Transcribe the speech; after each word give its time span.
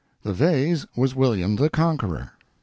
The 0.23 0.33
vase 0.33 0.87
was 0.95 1.13
William 1.13 1.57
the 1.57 1.69
Conqueror. 1.69 2.31